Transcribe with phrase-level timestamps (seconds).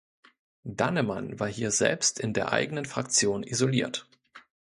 [0.65, 4.07] Dannemann war hier selbst in der eigenen Fraktion isoliert.